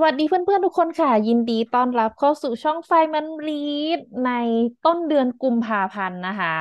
[0.00, 4.30] สวัสดีเพื่อนๆ ทุกคนค่ะ ยินดีต้อนรับเข้าสู่ช่องไฟมันรีดใน
[4.86, 6.56] ต้นเดือนกุมภาพันธ์นะคะ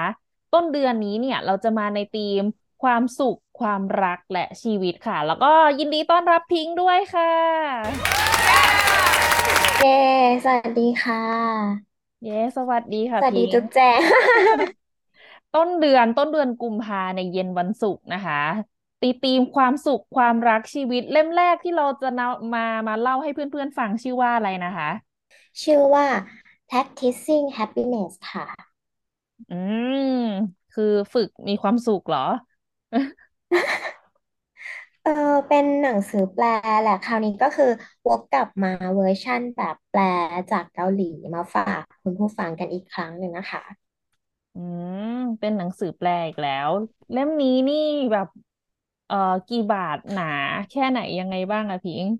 [0.53, 2.41] ต้นเดือนนี้เนี่ยเราจะมาในธีม
[2.83, 7.33] ความสุขความรักและชีวิตค่ะ แล้วก็ยินดีต้อนรับพิงค์ด้วยค่ะ
[9.79, 9.99] เย้
[10.45, 11.23] สวัสดีค่ะ
[12.23, 13.99] เย้สวัสดีค่ะสวัสดีพิงจุ๊บค์แจง
[15.55, 18.41] ต้นเดือนต้นเดือนกุมภาในเย็นวันศุกร์นะคะ
[19.01, 24.89] ตีธีมความสุขความรักชีวิตเล่มแรกที่เราจะนำมามาเล่าให้เพื่อนๆฟังชื่อว่าอะไรนะคะ
[25.61, 26.07] ชื่อว่า
[26.69, 28.47] Practicing Happiness ค่ะ
[29.49, 29.53] อื
[29.93, 29.95] ม
[30.71, 32.19] คือฝึกมีความสุขเหรอ
[35.03, 35.11] เออ
[35.47, 36.45] เป็นหนังสือแปล
[36.81, 37.65] แหละ คราวนี้ก็คือ
[38.07, 40.01] วกกลับมาเวอร์ชั่นแบบแปล
[40.51, 41.03] จากเกาหลี
[41.35, 43.63] มาฝากคุณผู้ฟังกันอีกครั้งหนึ่งนะคะ
[44.53, 44.59] อื
[44.99, 45.01] ม
[45.39, 46.71] เป็นหนังสือแปลอีกแล้ว
[47.11, 47.75] เล่มนี้นี่
[48.11, 48.27] แบบ
[49.07, 49.15] เอ่อ
[49.47, 50.23] กี่บาทหนา
[50.69, 52.13] แค่ไหนยังไงบ้างอะพิงค์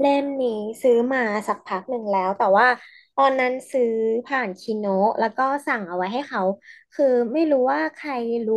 [0.00, 0.50] เล่มนี้
[0.82, 2.66] ซื้อมาสักพักหนึ่งแล้ว แต่ว่า
[3.16, 3.92] ตอนนั้นซื้อ
[4.26, 6.42] ผ่านคิโนะแล้วก็สั่งเอาไว้ให้เขา
[6.92, 8.10] คือไม่รู้ว่าใคร
[8.46, 8.54] รู้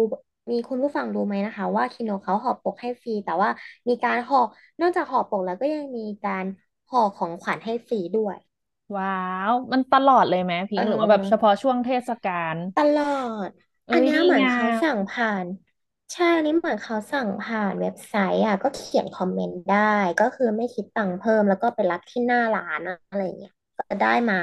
[0.52, 3.50] มีคุณผู้ฟังรู้ไหมนะคะ ว่าคิโนะเขาห่อปกให้ฟรีแต่ว่า
[3.88, 4.40] มีการห่อ
[4.82, 6.46] นอกจากห่อปกแล้วก็ยังมีการ
[6.90, 8.38] ห่อของขวัญให้ฟรีด้วย
[8.98, 9.10] ว้า
[9.50, 13.04] ว มันตลอดเลยไหมพิเองค์หรือว่าแบบเฉอพาะช่วงเทศกาลตลอ
[13.48, 13.50] ด
[13.86, 15.48] เอ้อันเนี้ยเหมือนยดีงาเขามสั่งผ่าน
[16.14, 19.78] ใช่อันนี้เหมือนเขาสั่งผ่านเว็บไซต์อะ ก็เขียนคอมเมนต์ได้
[20.20, 24.36] ก็คือไม่คิดตังค์เพิ่มแล้วก็ไปรับที่หน้าร้านอะอะไรเงี้ยก็ได้มา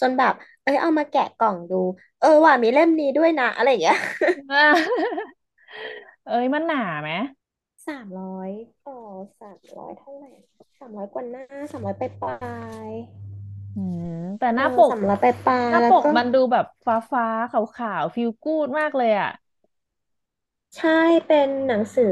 [0.00, 1.76] จนแบบ เอ้ยเอามาแกะกล่องดู
[2.18, 3.96] เออว่ามีเล่มนี้ด้วยนะอะไรเงี้ย
[4.50, 5.02] อ่า
[6.24, 7.10] เอ้ยมันหนาไหม
[7.86, 8.50] สามร้อย
[8.88, 9.00] ต่อ
[9.40, 10.32] สามร้อยเท่าไหร่
[10.78, 12.36] สามร้อยกว่าหน้าสามร้อยไปปลา
[12.88, 12.90] ย
[13.74, 14.04] อืม
[14.38, 19.28] แต่หๆเออน้าปก สามร้อยไปปลายหน้าปแล้วก็กมันดูแบบฟ้าฟ้าขาวขาวๆฟีลกูดมากเลยอะ
[20.76, 20.88] ใช่
[21.26, 22.04] เป็นหนังสือ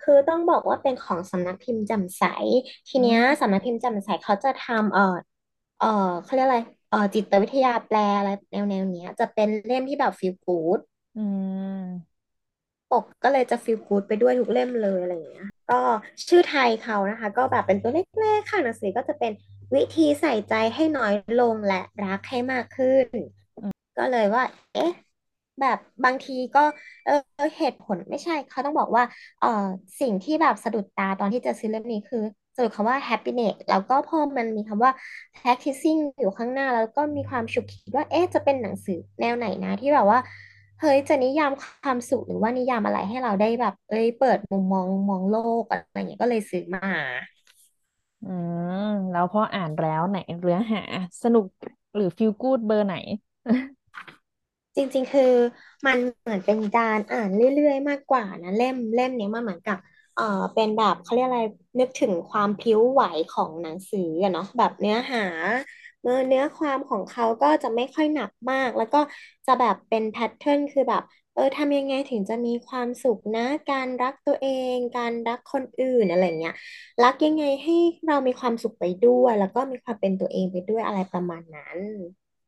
[0.00, 2.22] คือต้องบอกว่าเป็นของสำนักพิมพ์แจ่มใส
[2.88, 5.02] ทีอืเนี้ยสำนักมพิมพ์แจ่มใสเขาจะทำเอ่อ
[5.78, 5.86] เอ่อ
[6.22, 10.78] เขาเรียกอะไรเอ่อจิตวิทยาแปลอะไรแนวแนวเนี้ย จะเป็นเล่มที่แบบฟีลกู๊ด
[11.14, 12.20] อืม
[12.90, 15.80] ปกก็เลยจะฟีลกู๊ดไปด้วยทุกเล่มเลยอะไรอย่างเงี้ย ก็
[16.28, 19.32] ชื่อไทยเขานะคะ ก็แบบเป็นตัวเล็กๆข้างหนังสือก็จะเป็น
[19.74, 23.06] วิธีใส่ใจให้น้อยลงและรักให้มากขึ้น
[23.98, 24.90] ก็เลยว่า เอ๊ะ
[25.60, 26.60] แบบบางทีก็
[27.04, 27.12] เออ
[27.58, 29.04] เหตุผลไม่ใช่เขาต้องบอกว่า
[29.38, 29.46] เออ
[30.00, 32.18] สิ่งที่แบบสะดุดตาตอนที่จะซื้อเล่มนี้คือ
[32.54, 34.92] สะดุดคำว่า happiness แล้วก็พอมันมีคำว่า
[35.36, 40.18] practicing อยู่ข้างหน้า แล้วก็มีความฉุกคิดว่าเอ๊ะจะเป็นหนังสือแนวไหนนะที่แบบว่า
[40.80, 46.80] เฮ้ยจะนิยามความสุขหรือว่านิยามอะไรให้เราได้แบบ เอ้ยเปิดมุมมองมองโลกอะไรอย่างเงี้ยก็เลยซื้อมา
[48.22, 48.26] อื
[48.70, 48.74] ม
[49.10, 50.80] แล้วพออ่านแล้วไหนเนื้อหา
[51.22, 51.46] สนุก
[51.94, 52.94] หรือฟีลกูดเบอร์ไหน
[54.76, 55.22] จริง ๆ คือ
[55.86, 59.78] มันเหมือนเป็นการอ่านเรื่อย ๆ มากกว่านะเล่มเล่มเนี้ยมันเหมือนกับ
[60.14, 60.22] เอ่อ
[60.54, 61.42] เป็นแบบเขาเรียกอะไร
[61.80, 63.02] นึกถึงความพลิ้วไหว
[63.34, 65.24] ของหนังสืออะเนาะแบบเนื้อหา
[66.02, 69.00] เนื้อเนื้อความของเขาก็จะไม่ค่อยหนักมาก แล้วก็
[69.46, 71.02] จะแบบเป็นแพทเทิร์นคือแบบ
[71.34, 76.54] เออทำยังไงถึงจะมีความสุขนะ การรักตัวเอง การรักคนอื่นอะไรเงี้ย
[77.02, 77.72] รักยังไงให้
[78.06, 81.78] เรามีความสุขไปด้วย แล้วก็มีความเป็นตัวเองไปด้วยอะไรประมาณนั้น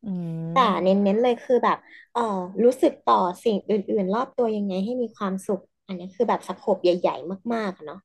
[0.05, 0.09] อื
[0.53, 1.79] แต่เมน้นๆเลยคือแบบ
[2.13, 2.21] เออ
[2.65, 8.01] รู้สึกต่อสิ่งอื่น ๆ รอบตัวยังไงให้มีความสุข อันนี้คือแบบสโคปใหญ่ๆ มากๆอะเนาะ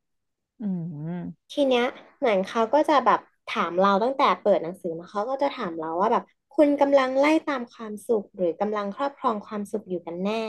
[0.60, 1.20] อืม
[1.52, 1.86] ทีเนี้ย
[2.20, 6.24] เหมือนเขาก็จะแบบถามเราตั้งแต่เปิดหนังสือมาเขาก็จะถามเราว่าแบบ
[6.56, 10.44] คุณกำลังไล่ตามความสุข หรือกำลังครอบครองความสุขอยู่กันแน่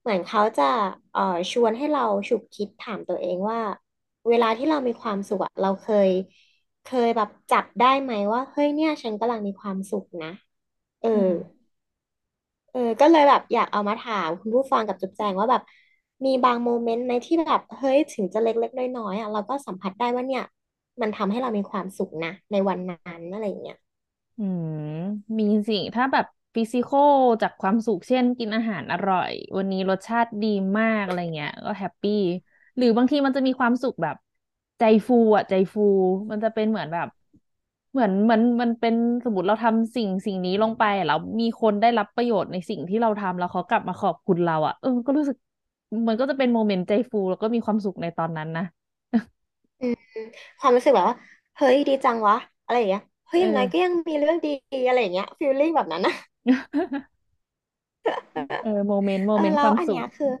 [0.00, 0.64] เหมือนเขาจะ
[1.12, 3.60] เอ่อชวนให้เราฉุกคิดถามตัวเองว่า
[4.28, 6.08] เวลาที่เรามีความสุขอะเราเคย
[6.84, 10.28] เคยแบบจับได้ไหมว่าเฮ้ยเนี่ย ฉันกำลังมีความสุขนะ
[11.10, 11.56] เอออืม
[12.72, 15.62] เออ ก็เลยแบบอยากเอามาถามคุณผู้ฟังกับจุ๊บแจงว่าแบบ
[16.24, 20.42] มีบาง moment ไหมที่แบบเฮ้ยถึงจะเล็กๆน้อยๆอะเราก็สัมผัสได้ว่าเนี่ย
[21.00, 23.76] มันทำให้เรามีความสุขนะ ในวันนั้นอะไรอย่างเงี้ย
[24.36, 24.72] อืม
[25.38, 26.24] มีสิถ้าแบบ
[26.56, 30.48] physical จากความสุขเช่นกินอาหารอร่อย วันนี้รสชาติดี
[30.78, 32.12] มากอะไรเงี้ย ก็แฮปปี้
[32.76, 34.16] หรือบางทีมันจะมีความสุขแบบ
[34.78, 35.80] ใจฟูอะใจฟู
[36.30, 37.06] มันจะเป็นเหมือนแบบ
[37.96, 38.94] เหมือนเหมือนมันเป็น
[39.24, 45.36] สมมติเราทำสิ่งสิ่งนี้ลงไปแล้วมีคนได้รับประโยชน์ในสิ่งที่เราทำแล้วเขากลับมาขอบคุณเราอะเออก็รู้สึก
[46.08, 48.64] มันก็จะเป็น moment ใจฟู แล้วก็มีความสุขในตอนนั้นนะ
[49.80, 49.94] อืม
[50.60, 51.16] ความรู้สึกแบบว่า
[51.56, 54.48] เฮ้ยดีจังวะ อะไรอย่างเงี้ยเฮ้ยเออย่างน้อยก็อยังมีเรื่องดี
[54.86, 56.12] อะไรอย่างเงี้ย feeling แบบนั้นนะ
[58.60, 60.32] เออโมเมนต์โมเมนต์เออแล้วความสุขอันเนี้ยคือ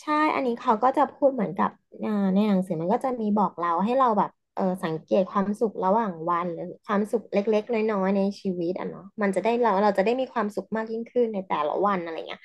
[0.00, 1.70] ใช่ อันนี้เขาก็จะพูดเหมือนกับ
[2.04, 12.42] อ่าในหนังสือมันก็จะมีบอกเราให้เราแบบ เออสังเกตความสุขระหว่างวันหรือความสุขเล็ก ๆ น้อยๆในชีวิตอะเนาะมันจะได้เราเราจะได้มีความสุขมากยิ่งขึ้นในแต่ละวันอะไรเงี้ย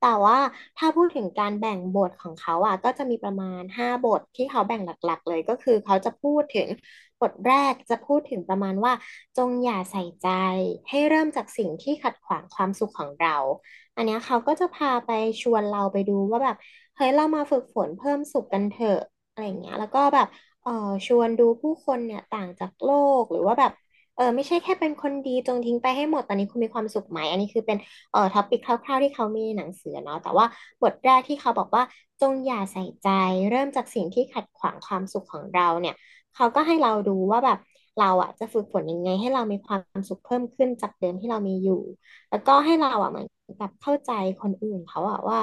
[0.00, 0.38] แต่ว่า
[0.78, 6.68] ถ้าพูดถึงการแบ่งบทของเขาอะก็จะมีประมาณห้าบทที่เขาแบ่งหลักๆ เลยก็คือเขาจะพูดถึง
[7.20, 8.92] บทแรกจะพูดถึงประมาณว่า
[9.36, 10.28] จงอย่าใส่ใจ
[10.90, 13.36] ให้เริ่มจากสิ่งที่ขัดขวางความสุขของเรา
[13.96, 15.10] อันนี้เขาก็จะพาไป
[15.42, 16.56] ชวนเราไปดูว่าแบบ
[16.96, 18.98] เฮ้ยเรามาฝึกฝนเพิ่มสุขกันเถอะ
[19.30, 20.26] อะไรอย่างเงี้ย แล้วก็แบบ
[20.62, 20.70] เออ
[21.06, 22.92] ชวนดูผู้คนเนี่ยต่างจากโล
[23.22, 23.72] กหรือว่าแบบ
[24.16, 27.78] เออไม่ใช่แค่เป็นคนดีจงทิ้งไปให้หมดตอนนี้คุณมีความสุขไหมอันนี้คือเป็น
[28.10, 30.46] เอ่อท็อปิกคร่าวๆที่เขามีในหนังสือเนาะแต่ว่า
[30.82, 31.82] บทแรกที่เขาบอกว่า
[32.20, 33.08] จงอย่าใส่ใจ
[33.50, 35.94] เริ่มจากสิ่งที่ขัดขวางความสุขของเราเนี่ย
[36.34, 37.58] เขาก็ให้เราดูว่าแบบ
[37.98, 41.80] เราอะจะฝึกฝนยังไง ให้เรามีความสุขเพิ่มขึ้นจากเดิมที่เรามีอยู่
[42.30, 43.26] แล้วก็ให้เราอะเหมือน
[43.58, 44.10] กับเข้าใจ
[44.40, 45.38] คนอื่นเขาอะว่า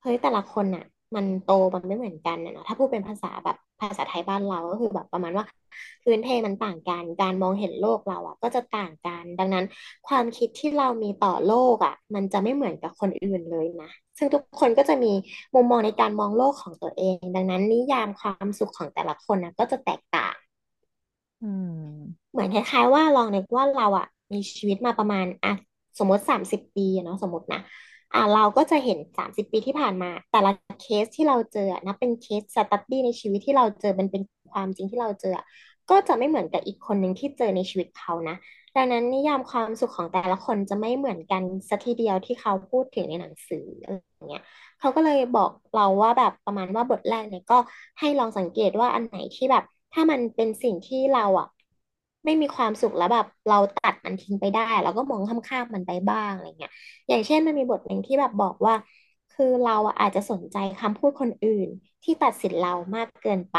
[0.00, 0.82] เฮ้ยแต่ละคนอะ
[1.14, 5.44] มันโตมันไม่เหมือนกันนะเนาะถ้าพูดเป็นภาษาแบบาษาไทยบ้านเราก็คือแบบประมาณว่า
[6.02, 9.64] พื้นเพมันต่างกัน การมองเห็นโลกเราอะ ก็จะต่างกัน ดังนั้น
[10.08, 15.12] ความคิดที่เรามีต่อโลกอะ มันจะไม่เหมือนกับคนอื่นเลยนะ ซึ่งทุกคนก็จะมี
[15.54, 20.34] มุมมองในการมองโลกของตัวเอง ดังนั้นนิยามความสุขของแต่ละคนนะก็จะแตกต่าง
[21.40, 21.70] อืม
[22.32, 25.50] เหมือนคล้ายๆว่าลองนึกว่าเราอะมีชีวิตมาประมาณอะ
[25.98, 27.58] สมมติสามสิบปีอะเนาะสมมตินะ
[28.14, 30.50] อะเราก็จะเห็นสามสิบปีที่ผ่านมา แต่ละ
[30.80, 34.22] เคสที่เราเจออะเป็นเคสสตัดดี้ในชีวิตที่เราเจอมันเป็น
[34.52, 35.38] ความจริงที่เราเจอ
[35.90, 38.36] ก็จะไม่เหมือนกับอีกคนหนึ่งที่เจอในชีวิตเขานะ
[38.76, 44.42] ดังนั้นนิยามความสุขของแต่ละคนจะไม่เหมือนกันสักทีเดียวที่เขาพูดถึงในหนังสืออะไรอย่างเงี้ย
[44.80, 47.58] เขาก็เลยบอกเราว่าแบบประมาณว่าบทแรกเนี่ยก็
[48.00, 51.46] ให้ลองสังเกตว่าอันไหนที่แบบ ถ้ามันเป็นสิ่งที่เราอะ
[52.24, 56.70] ไม่มีความสุขแล้วแบบ เราตัดมันทิ้งไปได้ เราก็มองข้ามๆมันไปบ้างอะไรเงี้ย
[57.08, 58.74] อย่างเช่นมันมีบทหนึ่งที่แบบบอกว่า
[59.30, 61.68] คือเราอะอาจจะสนใจคำพูดคนอื่น
[62.02, 63.56] ที่ตัดสินเรามากเกินไป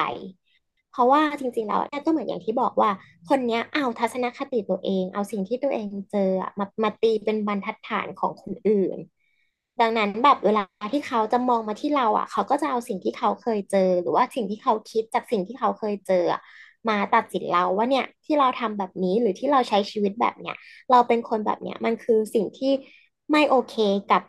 [0.89, 2.89] เพราะว่าจริงๆแล้วเนี่ยก็เหมือนอย่างที่บอกว่า
[3.29, 6.29] คนเนี้ยเอาทัศนคติตัวเอง เอาสิ่งที่ตัวเองเจอ
[6.59, 8.97] มามาตีเป็นบรรทัดฐานของคนอื่น
[9.81, 10.63] ดังนั้นแบบเวลา
[10.93, 16.25] ที่เขาจะมองมาที่เราอะ เขาก็จะเอาสิ่งที่เขาเคยเจอ หรือว่าสิ่งที่เขาคิดจากสิ่งที่เขาเคยเจอ
[16.89, 20.55] มาตัดสินเราว่าเนี่ยที่เราทำแบบนี้หรือที่เราใช้ชีวิตแบบเนี้ย
[20.91, 22.71] เราเป็นคนแบบเนี้ยมันคือสิ่งที่
[23.31, 23.75] ไม่โอเค
[24.11, 24.21] กับ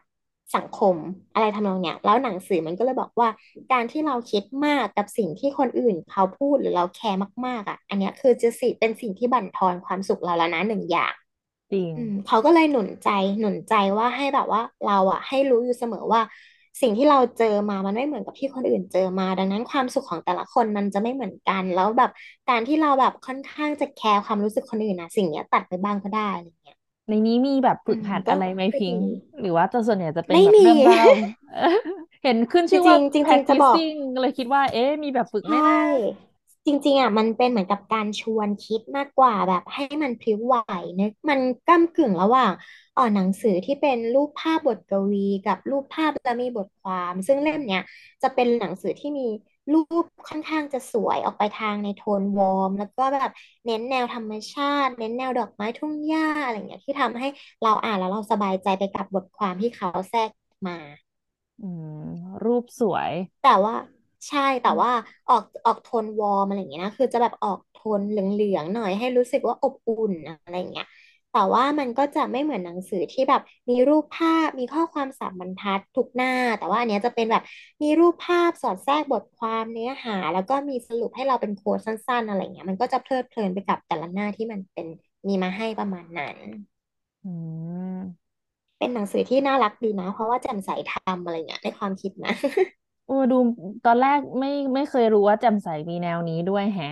[0.57, 0.97] สังคม
[1.35, 3.29] อะไรทำนองเนี้ยแล้วหนังสือมันก็เลยบอกว่า
[3.73, 11.15] การที่เราคิดมากกับสิ่งที่คนอื่นเขาพูดหรือเราแคร์มากๆอะ อันเนี้ยคือจะสิเป็นสิ่งที่บั่นทอนความสุขเราแล้วนะหนึ่งอย่าง
[11.73, 13.09] จริงอืมเขาก็เลยหนุนใจ
[13.41, 16.21] หนุนใจว่าให้แบบว่าเราอะให้รู้อยู่เสมอว่า
[16.81, 22.11] สิ่งที่เราเจอมามันไม่เหมือนกับที่คนอื่นเจอมา ดังนั้นความสุขของแต่ละคนมันจะไม่เหมือนกัน แล้วแบบ
[22.49, 26.77] การที่เราแบบค่อนข้างจะแคร์ความรู้สึกคนอื่นนะสิ่งเนี้ยตัดไปบ้างก็ได้อะไรเงี้ย
[27.09, 29.07] ในนี้มีแบบอืฝึกมก็หัดอะไรไหมก็ดีพิงค์
[29.41, 31.03] หรือว่าจะส่วนใหญ่จะเป็นไม่มีแบบเรื่องเล่า
[32.23, 35.75] เห็นขึ้นจชื่อว่าริงๆจริงๆจะบอก practicing เลยคิดว่า เอ๊ะมีแบบฝึกไหมใช่นะ
[36.67, 40.57] จริงๆอะมันเป็นเหมือนกับการชวนคิดมากกว่าแบบให้มันพลิ้วไหว
[40.97, 42.53] เนอะมันก้ำกึ่งระหว่าง
[42.95, 47.83] เอ่อหนังสือที่เป็นรูปภาพบทกวี กับรูปภาพแล้วมีบทความ ซึ่งเล่มเนี้ย
[48.23, 49.29] จะเป็นหนังสือที่มี
[49.73, 53.31] รูปค่อนข้างจะสวยออกไปทางในโทนวอร์ม แล้วก็แบบ
[53.65, 57.27] เน้นแนวธรรมชาติ เน้นแนวดอกไม้ทุ่งหญ้าอะไรเงี้ยที่ทำให้
[57.63, 60.31] เราอ่านแล้วเราสบายใจไปกับบทความที่เขาแทรก
[60.69, 60.79] มา
[61.61, 61.93] อืม
[62.45, 63.13] รูปสวย
[63.43, 63.75] แต่ว่า
[64.29, 64.91] ใช่แต่ว่า
[65.29, 70.87] ออกออกโทนวอร์มอะไรอย่างเงี้ยนะคือจะแบบออกโทนเหลืองๆหน่อยให้รู้สึกว่าอบอุ่นอะไรอย่างเงี้ย
[71.31, 77.43] แต่ว่ามันก็จะไม่เหมือนหนังสือที่แบบมีรูปภาพมีข้อความสามบรรทัดทุกหน้า แต่ว่าอันเนี้ยจะเป็นแบบ
[77.83, 84.87] มีรูปภาพสอดแทรกบทความเนื้อหา แล้วก็มีสรุปให้เราเป็นโค้ดสั้น ๆ อะไรเงี้ยมันก็จะเพลิดเพลินไปกับแต่ละหน้าที่มันเป็น
[85.29, 86.39] มีมาให้ประมาณนั้น
[87.23, 87.29] อื
[87.93, 87.97] ม
[88.79, 92.33] เป็นหนังสือที่น่ารักดีนะ เพราะว่าแจ่มใสทำอะไรเงี้ยในความคิดนะ
[93.07, 93.37] โอ้ดู
[93.85, 96.87] ตอนแรกไม่ไม่เคยรู้ว่าแจ่มใสมีแนวนี้ด้วยแฮะ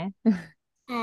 [0.86, 0.96] ใช่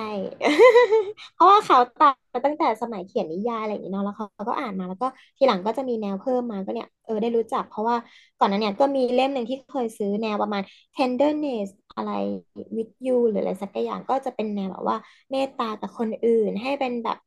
[1.33, 7.95] เพราะว่าเขาตัดมาตั้งแต่สมัยเขียนนิยายอะไรอย่างนี้เนาะแล้วเขาก็อ่านมาแล้วก็ทีหลังก็จะมีแนวเพิ่มมาก็เนี่ยเออได้รู้จัก เพราะว่า
[8.37, 10.61] ก่อนหน้าเนี่ยก็มีเล่มหนึ่งที่เคยซื้อแนวประมาณ
[10.95, 12.09] tenderness อะไร
[12.77, 14.97] with you หรืออะไรสักอย่างก็จะเป็นแนวแบบว่า
[15.31, 17.17] เมตตากับคนอื่นให้เป็นแบบ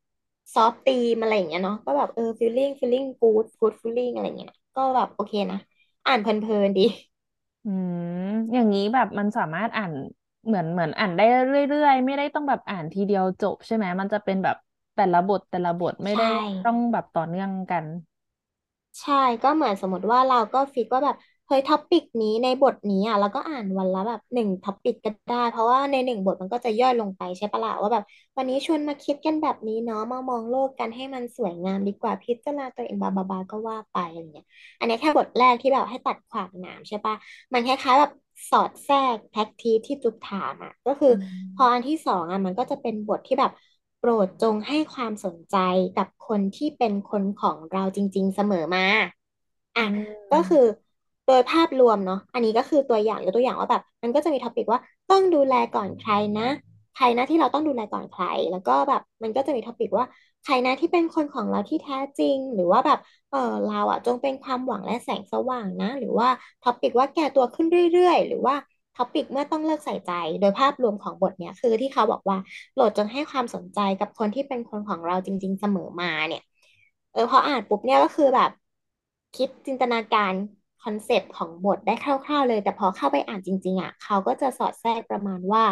[0.55, 5.59] ซอฟตีมอะไรอย่างเงี้ยเนาะก็แบบเออ feeling feeling good good feeling อะไรอย่างเงี้ยก็แบบโอเคนะ
[6.07, 6.83] อ่านเพลินๆดี
[7.65, 7.69] อื
[7.99, 8.01] ม
[8.53, 9.93] อย่างนี้แบบมันสามารถอ่าน
[10.47, 14.57] เหมือนเหมือนอ่านได้เรื่อยๆ ไม่ได้ต้องแบบอ่านทีเดียวจบใช่ไหมมันจะเป็นแบบ
[14.95, 16.25] แต่ละบทแต่ละบทไม่ได้ใช่
[16.63, 17.87] ต้องแบบต่อเนื่องกัน
[19.01, 21.17] ใช่ก็เหมือนสมมติว่าเราก็ฟิกว่าแบบ
[21.47, 28.05] เฮ้ย topic นี้ในบทนี้อะเราก็อ่านวันละแบบหนึ่ง topic ก็ได้ เพราะว่าในหนึ่งบทมันก็จะย่อยลงไปใช่ปะล่ะว่าแบบ
[28.37, 34.47] วันนี้ชวนมาคิดกันแบบนี้เนาะมามองโลกกันให้มันสวยงามดีกว่าพิจารณาตัวเองบาบาบาก็ว่าไปอะไรเงี้ย
[34.79, 37.15] อันนี้แค่บทแรกที่แบบให้ตัดขวากหนามใช่ปะ
[37.53, 38.13] มันคล้ายๆแบบ
[38.51, 41.13] สอดแทรกแทกที่ที่จุ๊บถามอะก็คืออือ
[41.55, 43.51] พออันที่สองอะมันก็จะเป็นบทที่แบบ
[43.99, 45.57] โปรดจงให้ความสนใจ
[45.95, 48.87] กับคนที่เป็นคนของเราจริง ๆเสมอมา
[49.77, 49.97] อะอืม
[50.33, 50.84] ก็คือ
[51.27, 56.49] โดยภาพรวมเนาะอันนี้ก็คือตัวอย่างยกตัวอย่างว่าแบบ มันก็จะมี topic ว่าต้องดูแลก่อนใครนะ
[56.95, 60.05] ใครนะที่เราต้องดูแลก่อนใคร แล้วก็แบบมันก็จะมี topic ว่า
[60.45, 62.99] ใครนะที่เป็นคนของเราที่แท้จริง หรือว่าแบบ
[63.31, 66.29] เออเราอะจงเป็นความหวังและแสงสว่างนะ หรือว่า
[66.65, 68.55] topic ว่าแก่ตัวขึ้นเรื่อยๆ หรือว่า
[68.97, 72.37] topic เมื่อต้องเลิกใส่ใจ โดยภาพรวมของบทเนี่ยคือที่เขาบอกว่า
[72.73, 76.41] โปรดจงให้ความสนใจกับคนที่เป็นคนของเราจริง ๆ เสมอมาเนี่ย
[77.13, 78.51] เออพออ่านปุ๊บเนี่ยก็คือแบบ
[79.35, 80.35] คิดจินตนาการ
[80.85, 85.65] คอนเซปต์ของบทได้คร่าวๆเลย แต่พอเข้าไปอ่านจริง ๆอะเขาก็จะสอดแทรกประมาณว่า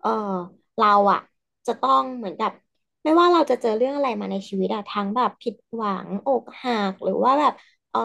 [0.00, 0.08] เออ
[0.78, 1.20] เราอะ
[1.66, 2.50] จะต้องเหมือนกับ
[3.04, 7.52] ไม่ว่าเราจะเจอเรื่องอะไรมาในชีวิตอะทั้งแบบผิดหวังอกหักหรือว่าแบบ
[7.90, 8.00] เออ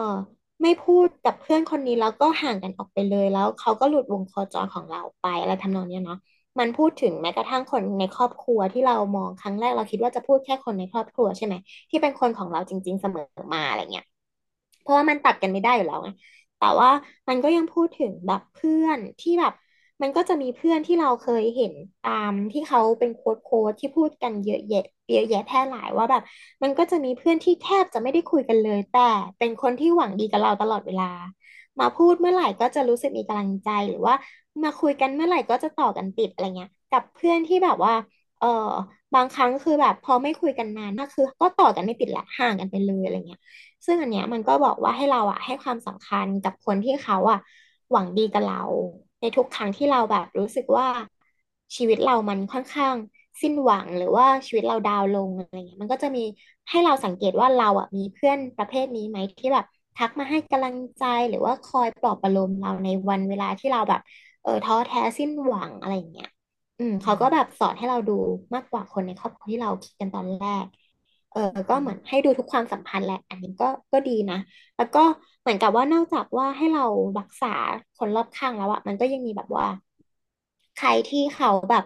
[0.62, 6.18] ไม่พูดกับเพื่อนคนนี้แล้วก็ห่างกันออกไปเลยแล้วเขาก็หลุดวงโคจรของเราไปอะไรทำนองเนี้ยเนาะ
[6.58, 11.54] มันพูดถึงแม้กระทั่งคนในครอบครัวที่เรามองครั้งแรกเราคิดว่าจะพูดแค่คนในครอบครัวใช่ไหม
[11.90, 13.22] ที่เป็นคนของเราจริง ๆ เสมอ
[13.54, 14.04] มาอะไรเงี้ย
[14.80, 16.08] เพราะว่ามันตัดกันไม่ได้อยู่แล้วไง
[16.58, 16.90] แต่ว่า
[17.28, 19.52] มันก็ยังพูดถึงแบบเพื่อนที่แบบ
[20.02, 21.72] มันก็จะมีเพื่อนที่เราเคยเห็น
[22.02, 26.22] ตามที่เขาเป็นโค้ดโค้ดที่พูดกันเยอะแยะเยอะแยะแพร่หลายว่าแบบ
[26.62, 29.00] มันก็จะมีเพื่อนที่แทบจะไม่ได้คุยกันเลย แต่
[29.38, 31.04] เป็นคนที่หวังดีกับเราตลอดเวลา
[31.80, 34.14] มาพูดเมื่อไหร่ก็จะรู้สึกมีกำลังใจหรือว่า
[34.62, 37.92] มาคุยกันเมื่อไหร่ก็จะต่อกันติดอะไรเงี้ยกับเพื่อนที่แบบว่า
[38.38, 38.46] เออ
[39.14, 43.40] บางครั้งคือแบบพอไม่คุยกันนานมากคือ ก็ต่อกันไม่ติดละห่างกันไปเลยอะไรเงี้ย
[43.86, 47.38] ซึ่งอันเนี้ยมันก็บอกว่าให้เราอะให้ความสำคัญกับคนที่เขาอะ
[47.90, 48.56] หวังดีกับเรา
[49.20, 50.86] ในทุกครั้งที่เราแบบรู้สึกว่า
[51.76, 52.96] ชีวิตเรามันค่อนข้าง
[53.42, 56.20] สิ้นหวังหรือว่าชีวิตเราดาวลงอะไรเงี้ยมันก็จะมี
[56.70, 59.64] ให้เราสังเกตว่าเราอะมีเพื่อนประเภทนี้ไหมที่แบบ
[59.96, 64.00] ทักมาให้กำลังใจหรือว่าคอยปลอบประโลมเราในวันเวลาที่เราแบบ
[64.42, 66.28] เออท้อแท้สิ้นหวังอะไรเงี้ย
[66.78, 68.12] อืมเขาก็แบบสอนให้เราดู
[68.54, 70.66] มากกว่าคนในครอบครัวที่เราคิดกันตอนแรก
[71.30, 74.36] เออก็เหมือนให้ดูทุกความสัมพันธ์แหละ อันนี้ก็ก็ดีนะ
[74.76, 75.00] แล้วก็
[75.40, 76.82] เหมือนกับว่านอกจากว่าให้เรา
[77.18, 77.48] รักษา
[77.94, 79.66] คนรอบข้างแล้วอะมันก็ยังมีแบบว่า
[80.74, 81.84] ใครที่เขาแบบ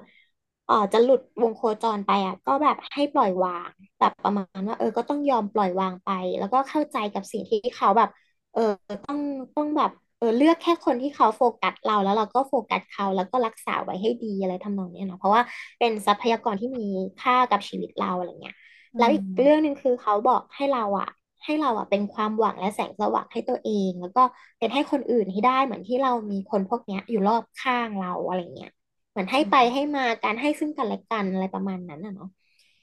[0.67, 6.09] เออจะหลุดวงโคจรไปอะก็แบบให้ปล่อยวางแบบประมาณว่า เออ ก็ต้องยอมปล่อยวางไป
[6.39, 8.09] แล้วก็เข้าใจกับสิ่งที่เขาแบบ
[8.53, 8.61] เออ
[9.05, 9.19] ต้อง
[9.55, 9.91] ต้องแบบ
[10.23, 15.43] เออเลือกแค่คนที่เขาโฟกัสเราแล้วเราก็โฟกัสเขาแล้วก็รักษาไว้ให้ดีอะไรทำนองเนี้ยเนาะเพราะว่า
[15.79, 16.87] เป็นทรัพยากรที่มี
[17.23, 18.55] ค่ากับชีวิตเราอะไรเงี้ย
[18.95, 21.09] อืแล้วอีกเรื่องหนึ่มงคือเขาบอกให้เราอะ
[21.45, 24.23] ให้เราอะเป็นความหวังและแสงสว่างให้ตัวเอง แล้วก็
[24.59, 28.71] เป็นให้คนอื่นให้ได้เหมือนที่เรามีคนพวกเนี้ยอยู่รอบข้างเราอะไรเงี้ย
[29.11, 32.29] เหมือนให้ไปให้มาการให้ซึ่งกันและกันอะไรประมาณนั้นอะเนาะ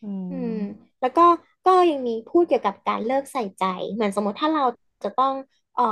[0.01, 1.21] อือืมมแล้วก็
[1.65, 4.63] ก็ยังมีพูดเกี่ยวกับการเลิกใส่ใจ เหมือนสมมติถ้าเรา
[5.03, 5.33] จะต้อง
[5.73, 5.83] เอ่อ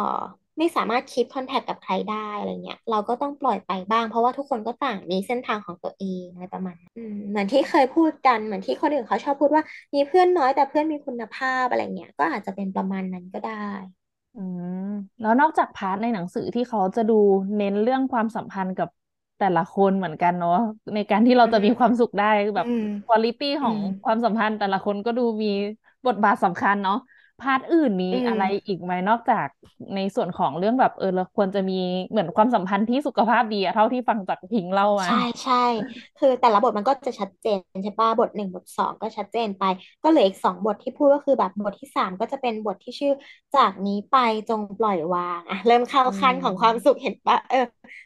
[0.58, 13.52] ไม่สามารถ keep contact กับใครได้อะไรเงี้ยเราก็ต้องปล่อยไปบ้าง เพราะว่าทุกคนก็ต่างมีเส้นทางของตัวเองอะไรประมาณนั้นอืมเหมือนที่เคยพูดกันเหมือนที่คนอื่นเขาชอบพูดว่า มีเพื่อนน้อยแต่เพื่อนมีคุณภาพอะไรเงี้ยก็อาจจะเป็นประมาณนั้นก็ได้
[14.34, 14.72] อืม
[15.20, 17.14] แล้วนอกจาก part ในหนังสือที่เขาจะดู
[17.56, 18.90] เน้นเรื่องความสัมพันธ์กับ
[19.38, 20.52] แต่ละคนเหมือนกันเนาะ
[20.94, 25.48] ในการที่เราอืมจะมีความสุขได้แบบอืม quality ของอืมความสัมพันธ์แต่ละคนก็ดูมี
[26.06, 26.96] บทบาทสำคัญเนาะ
[27.40, 29.48] part อื่นมีอืมอะไรอีกไหมนอกจาก
[29.96, 31.74] ในส่วนของเรื่องแบบเออเราควรจะมี
[32.10, 35.56] เหมือนความสัมพันธ์ที่สุขภาพดีอะเท่าที่ฟังจากพิงเล่ามาใช่ใช่
[36.18, 39.64] คือแต่ละบทมันก็จะชัดเจนใช่ป่ะบทหนึ่งบทสองก็ชัดเจนไป
[40.04, 43.12] ก็เหลืออีกสองบทที่พูดก็คือแบบบทที่สามก็จะเป็นบทที่ชื่อ
[43.56, 44.16] จากนี้ไป
[44.50, 47.58] จงปล่อยวางอะเริ่มเข้าอืมขั้นของความสุขเห็นปะเออ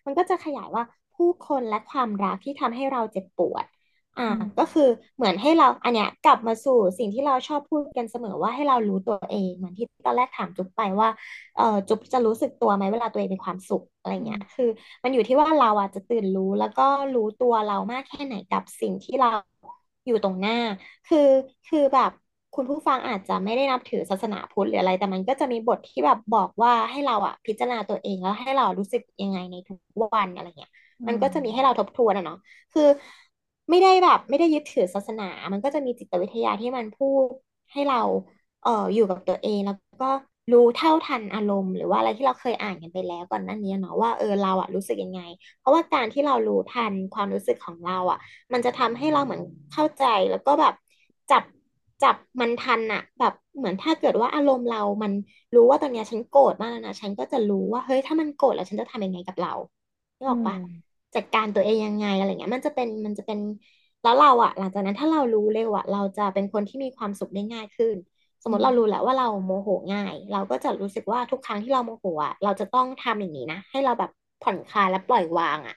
[0.05, 0.83] มันก็จะขยายว่า
[1.15, 3.65] ผู้คนและความรักที่ทำให้เราเจ็บปวด
[4.21, 11.09] อ่าอืก็คือมเหมือนให้เราอันเนี้ยกลับมาสู่สิ่งที่เราชอบพูดกันเสมอว่าให้เรารู้ตัวเองเหมือนที่ตอนแรกถามจุ๊บไปว่า
[11.55, 14.69] เออจุ๊บจะรู้สึกตัวไหมเวลาตัวเองมีความสุขอะไรอืมเงี้ยคือ
[15.03, 19.27] มันอยู่ที่ว่าเราอะจะตื่นรู้แล้วก็รู้ตัวเรามากแค่ไหนกับสิ่งที่เรา
[20.05, 20.53] อยู่ตรงหน้า
[21.05, 21.17] คือ
[21.65, 22.11] คือแบบ
[22.53, 29.79] คุณผู้ฟังอาจจะไม่ได้นับถือศาสนาพุทธหรืออะไร แต่มันก็จะมีบทที่แบบบอกว่าให้เราอะพิจารณาตัวเองแล้วให้เรารู้สึกยังไงในทุก
[30.15, 32.37] วันอะไรเงี้ยอืมันก็จะมีให้เรามทบทวนอะเนาะ
[32.71, 32.81] คือ
[33.71, 35.23] ไม่ได้แบบ ไม่ได้ยึดถือศาสนา
[35.53, 37.27] มันก็จะมีจิตวิทยาที่มันพูด
[37.71, 38.01] ให้เรา
[38.63, 40.09] เอ่ออยู่กับตัวเองแล้วก็
[40.51, 45.19] รู้เท่าทันอารมณ์หรือว่าอะไรที่เราเคยอ่านกันไปแล้วก่อนหน้านี้เนาะว่าเออเราอะรู้สึกยังไง
[45.59, 48.19] เพราะว่าการที่เรารู้ทันความรู้สึกของเราอะ
[48.53, 50.73] มันจะทำให้เราเหมือนเข้าใจแล้วก็แบบ
[51.31, 51.43] จับ
[52.03, 55.11] จับมันทันอะแบบเหมือนถ้าเกิดว่าอารมณ์เรา มัน
[55.55, 59.53] รู้ว่าตอนเนี้ยฉันโกรธมากแล้วนะฉันก็จะรู้ว่าเฮ้ยถ้ามันโกรธแล้วฉันจะทำยังไงกับเรา
[60.17, 60.55] นึกอืออกปะ
[61.15, 63.39] จัดการตัวเองยังไงอะไรเงี้ย มันจะเป็นมันจะเป็น
[64.03, 67.95] แล้วเราอะหลังจากนั้นถ้าเรารู้เร็วอะเราจะเป็นคนที่มีความสุขได้ง่ายขึ้น
[68.43, 75.75] สมอืมมติเรารู้แล้วว่าเราโมโหง่าย เราก็จะรู้สึกว่าทุกครั้งที่เราโมโหอะเราจะต้องทำอย่างนี้นะ ให้เราแบบผ่อนคลายและปล่อยวางอะ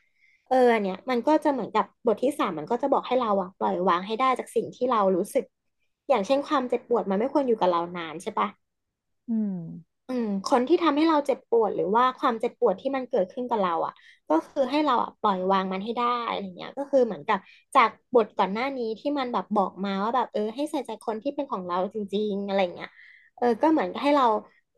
[0.49, 5.45] เอออันเนี้ยมันก็จะเหมือนกับบทที่สามมันก็จะบอกให้เราอะปล่อยวางให้ได้จากสิ่งที่เรารู้สึก
[6.09, 8.49] อย่างเช่นความเจ็บปวดมันไม่ควรอยู่กับเรานานใช่ปะ
[9.29, 9.55] อืม
[10.09, 13.93] อืมคนที่ทำให้เราเจ็บปวดหรือว่าความเจ็บปวดที่มันเกิดขึ้นกับเรา อะ
[14.29, 17.39] ก็คือให้เราอะปล่อยวางมันให้ได้อะไรเงี้ย ก็คือเหมือนกับ
[17.75, 22.89] จากบทก่อนหน้านี้ที่มันแบบบอกมาว่าแบบเออ ให้ใส่ใจคนที่เป็นของเราจริง ๆ อะไรเงี้ย
[23.37, 24.25] เออ ก็เหมือนกับให้เรา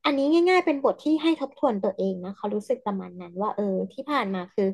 [0.05, 4.65] อันนี้ง่าย ๆ เป็นบทที่ให้ทบทวนตัวเองนะเขารู้สึกประมาณนั้น ว่า เออที่ผ่านมาคือ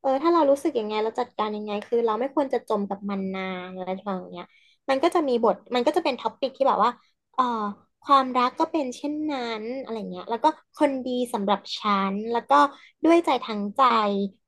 [0.00, 4.46] เออ ถ้าเรารู้สึกยังไงเราจัดการยังไง คือ เราไม่ควรจะจมกับมันนานอะไรทำนองเนี้ย
[4.90, 6.90] มันก็จะมีบทมันก็จะเป็นท็อปิกที่แบบว่า
[7.34, 7.44] เออ
[8.06, 12.58] ความรักก็เป็นเช่นนั้นอะไรเงี้ย แล้วก็คนดีสำหรับฉัน แล้วก็
[13.04, 13.82] ด้วยใจทั้งใจ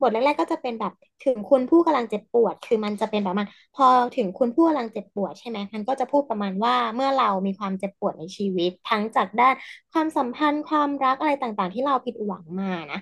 [0.00, 0.92] บทแรก ๆ ก็จะเป็นแบบ
[1.24, 9.54] ถึงคุณผู้กำลังเจ็บปวด คือมันจะเป็นแบบมันพอถึงคุณผู้กำลังเจ็บปวดใช่ไหมมันก็จะพูดประมาณว่าเมื่อเรามีความเจ็บปวดในชีวิต ทั้งจากด้าน
[9.92, 12.98] ความสัมพันธ์ความรักอะไรต่างๆ ที่เราผิดหวังมานะ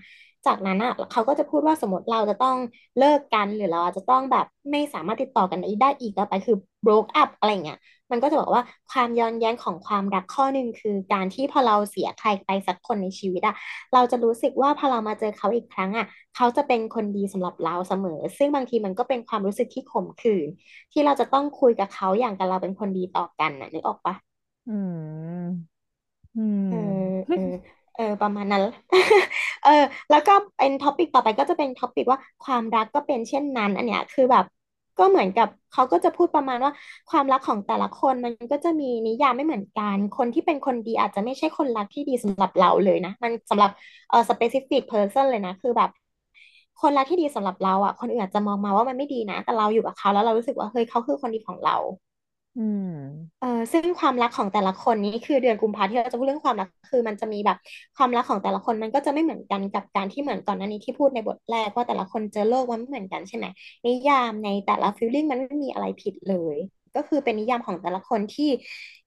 [0.46, 2.56] จากนั้นอะเขาก็จะพูดว่าสมมติเราจะต้อง
[2.98, 6.56] เลิกกันหรือเราอาจจะต้องแบบไม่สามารถติดต่อกันได้อีกต่อไปคือ
[6.86, 7.78] broke up อะไรเงี้ย
[8.10, 13.54] มันก็จะบอกว่าความย้อนแย้งของความรักข้อหนึ่งคือการที่พอเราเสียใครไปสักคนในชีวิตอะ
[13.94, 16.06] เราจะรู้สึกว่าพอเรามาเจอเขาอีกครั้งอะ
[16.36, 20.48] เขาจะเป็นคนดีสำหรับเราเสมอ ซึ่งบางทีมันก็เป็นความรู้สึกที่ขมขื่น
[20.92, 24.14] ที่เราจะต้องคุยกับเขาอย่างกับเราเป็นคนดีต่อกันน่ะนึกออกปะ
[24.66, 24.70] อื
[25.44, 25.80] ม
[26.34, 28.62] อืเออมเออเออประมาณนั้น
[29.64, 29.70] เออ
[30.10, 34.44] แล้วก็เป็น topic ต่อไปก็จะเป็น topic ว่าความรักก็เป็นเช่นนั้น อันเนี้ยคือแบบ
[34.98, 36.72] ก็เหมือนกับเขาก็จะพูดประมาณว่า
[37.10, 43.70] ความรักของแต่ละคนมันก็จะมีนิยามไม่เหมือนกัน คนที่เป็นคนดีอาจจะไม่ใช่คนรักที่ดีสำหรับเราเลยนะ มันสำหรับ
[44.08, 45.90] เออ specific person เลยนะ คือแบบ
[46.80, 51.76] คนรักที่ดีสำหรับเราอะ คนอื่นอาจจะมองมาว่ามันไม่ดีนะ แต่เราอยู่กับเขาแล้วเรารู้สึกว่าเฮ้ยเขาคือคนดีของเรา
[52.56, 52.86] อืม
[53.38, 57.56] เออซึ่งความรักของแต่ละคนนี้คือเดือนกุมภาที่เราจะพูดเรื่องความรักคือมันจะมีแบบ
[57.96, 63.46] ความรักของแต่ละคนมันก็จะไม่เหมือนกันกับการที่เหมือนก่อนหน้านี้ที่พูดในบทแรกว่าแต่ละคนเจอโลกมันไม่เหมือนกันใช่ไหม
[63.86, 66.56] นิยามในแต่ละ feeling มันไม่มีอะไรผิดเลย
[66.96, 68.48] ก็คือเป็นนิยามของแต่ละคนที่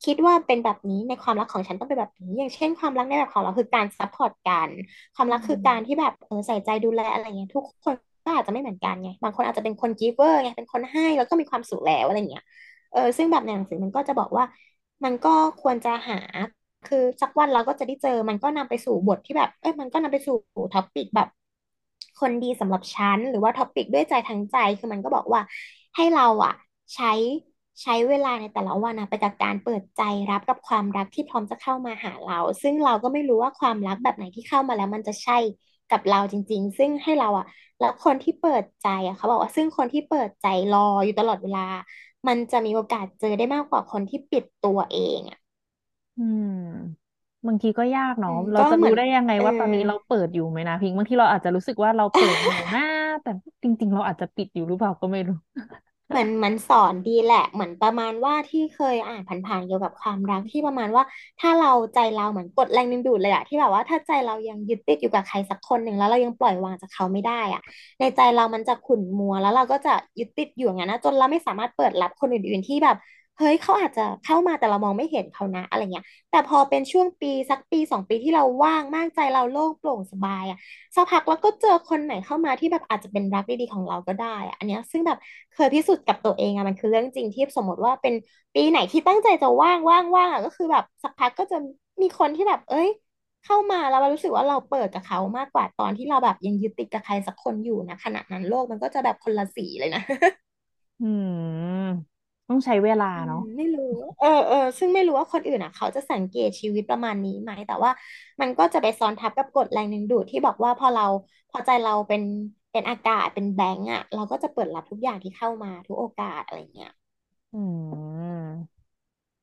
[0.06, 4.70] คิดว่าเป็นแบบนี้ในความรักของฉันต้องเป็นแบบนี้ อย่างเช่นความรักในแบบของเราคือการ support กัน
[5.16, 12.44] ความรักคือการที่แบบเออใส่ใจดูแลอะไรเงี้ยทุกคนก็อาจจะไม่เหมือนกันไงบางคนอาจจะเป็นคน giver ไงเป็นคนให้แล้วก็มีความสุขแล้วอะไรเงี้ย
[12.94, 14.46] เออซึ่งแบบในหนังสือมันก็จะบอกว่า
[15.04, 15.30] มันก็
[15.62, 16.16] ควรจะหา
[16.84, 20.34] คือสักวันเราก็จะได้เจอ มันก็นำไปสู่บทที่แบบ เอ้ยมันก็นำไปสู่
[20.74, 21.28] topic แบบ
[22.20, 25.42] คนดีสำหรับฉัน หรือว่า topic ด้วยใจทั้งใจ คือมันก็บอกว่า
[25.96, 26.54] ให้เราอะ
[26.96, 27.12] ใช้
[27.82, 30.02] ใช้เวลาในแต่ละวันนะไปกับการเปิดใจ
[30.32, 35.38] รับกับความรักที่พร้อมจะเข้ามาหาเรา ซึ่งเราก็ไม่รู้ว่าความรักแบบไหนที่เข้ามาแล้ว มันจะใช่
[35.90, 37.46] กับเราจริง ๆ ซึ่งให้เราอะ
[37.80, 41.60] แล้วคนที่เปิดใจอะเขาบอกว่า ซึ่งคนที่เปิดใจรออยู่ตลอดเวลา
[42.28, 45.40] มันจะมีโอกาสเจอได้มากกว่าคนที่ปิดตัวเองอะ
[46.18, 46.50] อืม
[47.48, 52.82] บางทีก็ยากอืเนาะมเราจะรู้ก็เหมือนได้ยังไงเออ ว่าตอนนี้เราเปิดอยู่ไหมนะพิงค์บางทีเราอาจจะรู้สึกว่าเราเปิดอยู่นะ
[53.22, 53.30] แต่
[53.64, 55.36] จริง ๆ เราอาจจะปิดอยู่หรือเปล่าก็ไม่รู้
[56.14, 61.04] เหมือนมันสอนดีแหละ เหมือนประมาณว่าที่เคยอ่านผ่านๆเกี่ยวกับความรักที่ประมาณว่า
[61.40, 67.62] ถ้าเราใจเราเหมือนกดแรงดึงดูดเลยอะที่แบบว่าถ้าใจเรายังยึดติดอยู่กับใครสักคนหนึ่งแล้วเรายังปล่อยวางจากเขาไม่ได้อะ
[68.00, 72.98] ในใจเรามันจะขุ่นมัวแล้วเราก็จะยึดติดอยู่อย่างนั้นนะจนเราไม่สามารถเปิดรับคนอื่นๆที่แบบ
[73.38, 80.58] เฮ้ยเขาอาจจะเข้ามาแต่เรามองไม่เห็นเขานะอะไรเงี้ย แต่พอเป็นช่วงปีสักปีสองปีที่เราว่างมากใจเราโล่งโปร่งสบายอะ
[80.96, 85.18] สักพักแล้วก็เจอคนใหม่เข้ามาที่แบบอาจจะเป็นรักดีๆของเราก็ได้อะอันเนี้ยซึ่งแบบ
[85.54, 88.14] เคยพิสูจน์กับตัวเองอะมันคือเรื่องจริงที่สมมติว่าเป็น
[88.56, 91.58] ปีไหนที่ตั้งใจจะว่างว่างว่างอะก็คือแบบสักพักก็จะ
[92.02, 92.90] มีคนที่แบบ เอ้ย
[93.44, 100.02] เข้ามาแล้วเรารู้สึกว่าเราเปิดกับเขามากกว่าตอนที่เราแบบยังยึดติดกับใครสักคนอยู่นะขณะนั้นโลกมันก็จะแบบคนละสีเลยนะ
[101.00, 102.13] อืม
[102.54, 103.84] ต้องใช้เวลาอืมเนาะไม่รู้
[104.20, 107.92] เออเออซึ่งไม่รู้ว่าคนอื่นอะ เขาจะสังเกตชีวิตประมาณนี้ไหม แต่ว่า
[108.42, 111.04] มันก็จะไปซ้อนทับกับกฎแรงดึงดูดที่บอกว่าพอเรา
[111.52, 112.22] พอใจเราเป็น
[112.72, 116.90] เป็นอากาศเป็นแบงก์อะ เราก็จะเปิดรับทุกอย่างที่เข้ามาทุกโอกาสอะไรเงี้ย
[117.54, 118.84] อืม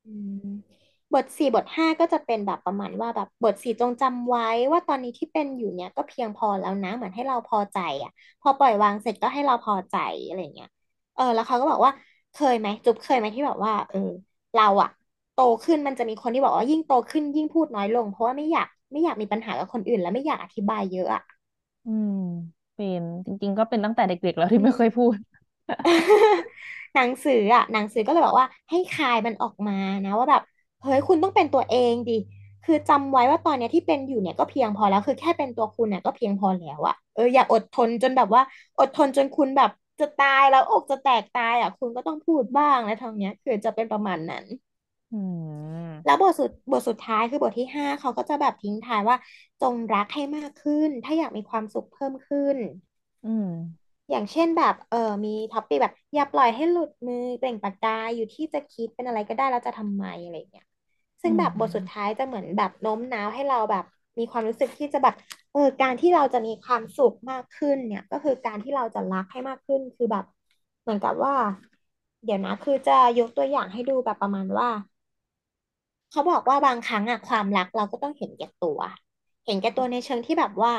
[0.05, 0.37] อืม
[1.13, 9.95] บทสี่บทห้าก็จะเป็นแบบประมาณว่าแบบบทสี่จงจำไว้ว่าตอนนี้ที่เป็นอยู่เนี่ยก็เพียงพอแล้วนะ เหมือนให้เราพอใจอะ พอปล่อยวางเสร็จก็ให้เราพอใจ
[10.25, 10.67] อะไรเงี้ย
[11.15, 11.91] เออแล้วเขาก็บอกว่า
[12.33, 13.99] เคยไหมจุ๊บเคยไหมที่แบบว่า เออ
[14.53, 14.89] เราอะ
[15.33, 21.21] โตขึ้นมันจะมีคนที่บอกว่ายิ่งโตขึ้นยิ่งพูดน้อยลง เพราะว่าไม่อยากไม่อยากมีปัญหากับคนอื่น และไม่อยากอธิบายเยอะอะ
[21.85, 22.09] อืม
[22.73, 25.17] เป็นจริง ๆ ก็เป็นตั้งแต่เด็กๆแล้วที่อืมไม่ค่อยพูด
[26.95, 29.73] หนังสืออะหนังสือก็เลยบอกว่าให้คายมันออกมา
[30.05, 30.41] นะว่าแบบ
[30.81, 32.13] เฮ้ยคุณต้องเป็นตัวเองดิ
[32.63, 38.41] คือจำไว้ว่าตอนเนี้ยที่เป็นอยู่เนี่ยก็เพียงพอแล้ว คือแค่เป็นตัวคุณเนี่ยก็เพียงพอแล้วอะเอออย่าอดทนจนแบบว่า
[38.79, 39.69] อดทนจนคุณแบบ
[40.01, 44.45] จะตายแล้วอกจะแตกตายอะ คุณก็ต้องพูดบ้างแล้วทางเนี้ย คือจะเป็นประมาณนั้น
[45.11, 49.17] อืม แล้วบทสุดบทสุดท้ายคือบทที่ห้าเขาก็จะแบบทิ้งท้ายว่า
[49.61, 52.57] จงรักให้มากขึ้น ถ้าอยากมีความสุขเพิ่มขึ้น
[53.23, 53.47] อืม
[54.09, 60.63] อย่างเช่นแบบเออมี topic แบบ อย่าปล่อยให้หลุดมือเปล่งประกายอยู่ที่จะคิดเป็นอะไรก็ได้แล้วจะทำไมอะไรเงี้ย
[61.21, 63.83] ซึ่อืมแบบบทสุดท้ายจะเหมือนแบบโน้มน้าวให้เราแบบ
[64.17, 65.15] มีความรู้สึกที่จะแบบ
[65.51, 70.25] เออการที่เราจะมีความสุขมากขึ้นเนี่ย ก็คือการที่เราจะรักให้มากขึ้นคือแบบ
[70.81, 71.33] เหมือนกับว่า
[72.23, 74.69] เดี๋ยวนะ คือจะยกตัวอย่างให้ดูแบบประมาณว่า
[76.11, 78.79] เขาบอกว่าบางครั้งอะความรักเราก็ต้องเห็นแก่ตัว
[79.45, 80.73] เห็นแก่ตัวในเชิงที่แบบว่า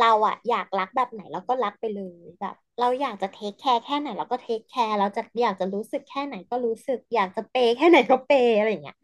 [0.00, 8.96] เราอะอยากรักแบบไหนเราก็รักไปเลยแบบ เราอยากจะ take care แค่ไหนเราก็ take care เราจะอยากจะรู้สึกแค่ไหนก็รู้สึก อยากจะ pay แค่ไหนก็ pay อะไรอย่างเงี้ย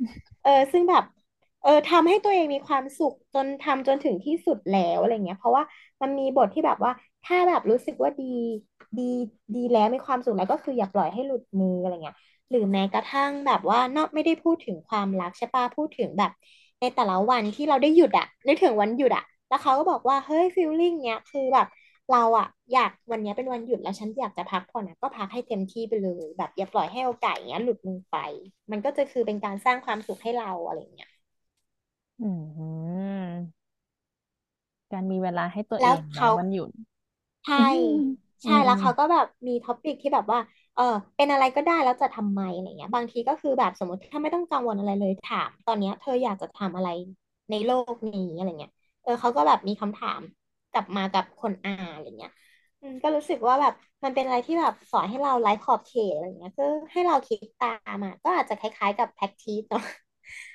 [0.42, 1.04] เออซึ่งแบบ
[1.62, 5.64] เออทำให้ตัวเองมีความสุขจนทำจนถึงที่สุดแล้วอะไรเงี้ย เพราะว่า
[6.02, 6.92] มันมีบทที่แบบว่า
[7.24, 8.24] ถ้าแบบรู้สึกว่าดี
[8.98, 9.02] ดี
[9.54, 12.16] ดีแล้วมีความสุขแล้วก็คืออย่าปล่อยให้หลุดมืออะไรเงี้ย
[12.50, 16.30] หรือแม้กระทั่งแบบว่านอกไม่ได้พูดถึงความรักใช่ปะพูดถึงแบบ
[16.80, 21.66] ในแต่ละวันที่เราได้หยุดอะนึกถึงวันหยุดอะแล้วเขาก็บอกว่าเฮ้ยฟีลลิ่งเนี้ยคือแบบ
[22.10, 28.16] เราอะอยากวันเนี้ยเป็นวันหยุดแล้วฉันอยากจะพักผ่อนอะก็พักให้เต็มที่ไปเลย แบบอย่าปล่อยให้โอกาสอย่างเงี้ยหลุดมือไป
[28.70, 31.08] มันก็จะคือเป็นการสร้างความสุขให้เราอะไรเงี้ย
[32.22, 33.62] อืม
[34.92, 36.70] การมีเวลาให้ตัวเอแล้วงเนาะเขา วันหยุด
[37.44, 37.76] ใช่ อืม
[38.44, 40.38] อืใช่มอืมแล้วเขาก็แบบมีท็อปิกที่แบบว่า
[40.74, 40.82] เออ
[41.16, 46.88] เป็นอะไรก็ได้แล้วจะทำไมอะไรเงี้ย บางทีก็คือแบบสมมติถ้าไม่ต้องกังวลอะไรเลยถาม ตอนเนี้ย เธออยากจะทำอะไร
[47.50, 50.20] ในโลกนี้อะไรเงี้ยเออเขาก็แบบมีคำถาม
[50.70, 52.30] กลับมากับคนอ่านอะไรเงี้ย
[52.80, 53.72] อืมก็รู้สึกว่าแบบ
[54.04, 59.82] มันเป็นอะไรที่แบบสอนให้เราไร้ขอบเขตอะไรเงี้ยก็ให้เราคิดตามอะก็อาจจะคล้ายๆกับ practice เนาะ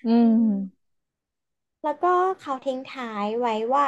[0.04, 0.77] อือืม ม
[1.88, 3.88] แล้วก็เขาทิ้งท้ายไว้ว่า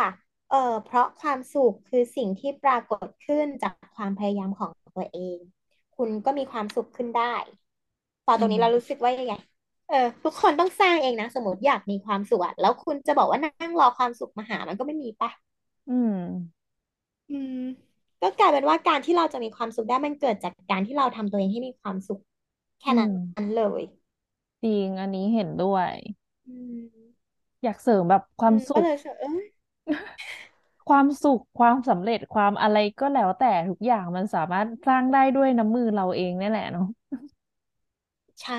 [0.51, 5.37] เออเพราะความสุขคือสิ่งที่ปรากฏขึ้นจากความพยายามของตัวเอง
[5.95, 7.35] คุณก็มีความสุขขึ้นได้
[8.25, 9.33] พอตรงนี้เรารู้สึกว่ายังไง
[9.89, 15.31] เออทุกคนต้องสร้างเองนะ สมมติอยากมีความสุขอะแล้วคุณจะบอกว่านั่งรอความสุขมาหามันก็ไม่มีปะ
[15.87, 16.15] อืม
[17.29, 17.55] อืม
[18.21, 22.19] ก็กลายเป็นว่าการที่เราจะมีความสุขได้มันเกิดจากการที่เราทำตัวเองให้มีความสุข
[22.79, 23.09] แค่อืนั้ม
[23.43, 23.81] นเลย
[24.63, 25.93] จริงอันนี้เห็นด้วย
[26.45, 26.79] อืม
[27.63, 29.29] อยากเสริมแบบคอืมก็วามสุขเลยรู้สึกเออ
[30.87, 36.85] ความสุขความสำเร็จความอะไรก็แล้วแต่ทุกอย่างมันสามารถสร้างได้ด้วยน้ำมือเราเองนี่แหละเนาะ
[38.41, 38.55] ใช่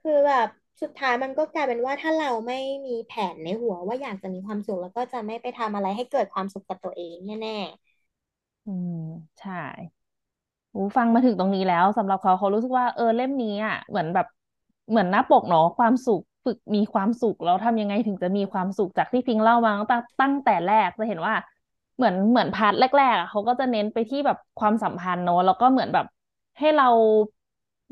[0.00, 0.48] คือแบบ
[0.82, 2.54] สุดท้ายมันก็กลายเป็นว่าถ้าเราไม่
[2.86, 7.50] มีแผนในหัวว่าอยากจะมีความสุขแล้วก็จะไม่ไปทำอะไรให้เกิดความสุขกับตัวเองแน่
[8.64, 8.90] อืม
[9.38, 9.52] ใช่
[10.70, 14.26] โอ้ฟังมาถึงตรงนี้แล้วสำหรับเขาเขารู้สึกว่าเออเล่มนี้อะเหมือนแบบ
[14.90, 21.34] เหมือนหน้าปกเนาะความสุข ฝึกมีความสุขแล้วทำยังไงถึงจะมีความสุขจากที่พิงเล่ามาตั้งแต่ตั้งแต่แรกจะเห็นว่า
[21.96, 26.04] เหมือนเหมือนพาร์ทแรกๆอะเขาก็จะเน้นไปที่แบบความสัมพันธ์เนาะแล้วก็เหมือนแบบ
[26.58, 26.84] ให้เรา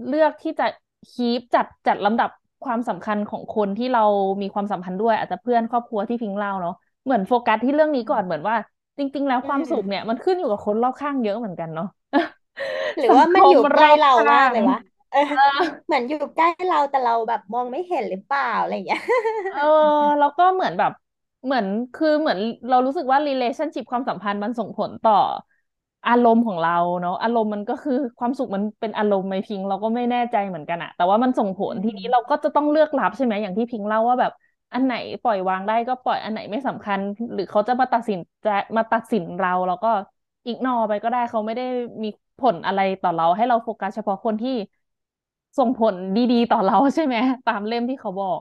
[0.06, 0.66] เลือกที่จะ
[1.12, 2.30] คีปจัดจัดลำดับ
[2.64, 4.04] ความสำคัญของคนที่เรา
[4.42, 8.56] มีความสัมพันธ์ด้วย อาจจะเพื่อนครอบครัวที่พิงเล่าเนาะเหมือนโฟกัสที่เรื่องนี้ก่อนเหมือนว่า
[8.98, 11.86] จริง ๆ แล้วความสุขเนี่ยมันขึ้นอยู่กับคนรอบข้างเยอะเหมือนกันเนาะ
[12.98, 14.76] หรือว่ามันอยู่ใกล้เราข้างมากเลยวะ
[15.12, 15.42] เออเออ
[15.86, 19.00] เหมือนอยู่ใกล้เราแต่เราแบบมองไม่เห็นหรือเปล่าอะไรอย่างเงี้ย
[19.48, 19.58] เออ
[20.18, 20.92] แล้วก็เหมือนแบบ
[21.44, 25.12] เหมือนคือเหมือนเรารู้สึกว่า relationship ความสัมพันธ์มันส่งผลต่อ
[26.06, 26.70] อารมณ์ของเรา
[27.00, 34.32] เนาะอารมณ์มันก็คือความสุขมันเป็นอารมณ์ไหมพิง เราก็ไม่แน่ใจเหมือนกันอะแต่ว่ามันส่งผลอืมทีนี้เราก็จะต้องเลือกรับใช่ไหมอย่างที่พิงเล่าว่าแบบ
[34.72, 37.00] อันไหนปล่อยวางได้ก็ปล่อยอันไหนไม่สำคัญ
[37.34, 39.88] หรือเขาจะมาตัดสินจะมาตัดสินเราแล้วก็
[40.46, 41.62] ignore ไปก็ได้เขาไม่ได้
[42.02, 44.50] มีผลอะไรต่อเราให้เราโฟกัสเฉพาะคนที่
[45.58, 48.40] ส่งผลดีๆ ต่อเราใช่ไหมตามเล่มที่เขาบอก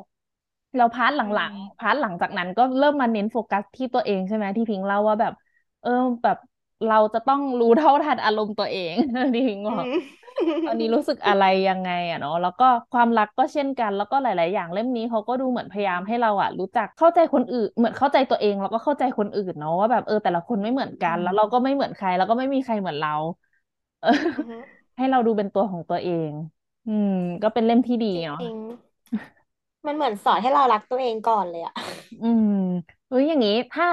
[0.75, 5.33] แล้ว part หลังๆอืม part หลังจากนั้นก็เริ่มมาเน้นโฟกัสที่ตัวเองใช่ไหมที่พิงเล่าว่าแบบ
[5.81, 5.89] เออ
[6.23, 6.37] แบบ
[6.85, 8.93] เราจะต้องรู้เท่าทันอารมณ์ตัวเอง
[9.33, 9.97] ที่พิงบอกอืม
[10.63, 23.09] ตอนนี้รู้สึกอะไรยังไงอะเนาะแล้วก็ความรักก็เช่นกัน แล้วก็หลาย ๆ อย่างเล่มนี้เขาก็ดูเหมือนพยายามให้เราอะรู้จักเข้าใจคนอื่น เหมือนเข้าใจตัวเองแล้วก็เข้าใจคนอื่นเนาะว่าแบบเออแต่ละคนไม่เหมือนกัน แล้วเราก็ไม่เหมือนใคร แล้วก็ไม่มีใครเหมือนเรา
[23.99, 26.31] เอออืมให้เราดูเป็นตัวของตัวเอง
[26.85, 27.09] อืม
[27.41, 31.73] ก็เป็นเล่มที่ดีจเนาะ ริงๆ มันเหมือนสอนให้เรารักตัวเองก่อนเลยอะ
[32.21, 32.47] อืม
[33.07, 33.85] เฮ้ยอย่างนี้ถ้า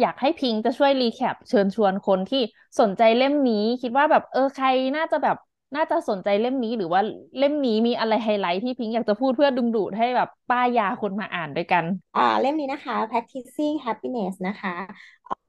[0.00, 2.38] อยากให้พิงค์จะช่วย recap เชิญชวนคนที่
[2.80, 5.36] สนใจเล่มนี้ คิดว่าแบบเออใครน่าจะแบบ
[5.74, 7.00] น่าจะสนใจเล่มนี้หรือว่า
[7.38, 11.84] เล่มนี้มีอะไรไฮไลท์ที่พิงค์อยากจะพูดเพื่อดึงดูดให้แบบป้ายยาคนมาอ่านด้วยกัน
[12.16, 14.74] อ่าเล่มนี้นะคะ Practicing Happiness นะคะ